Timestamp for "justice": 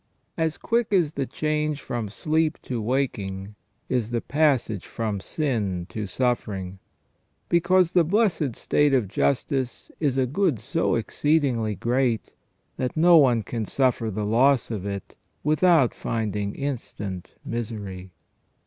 9.07-9.91